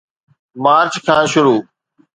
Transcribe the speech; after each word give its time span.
march 0.63 0.93
کان 1.05 1.25
شروع 1.33 1.59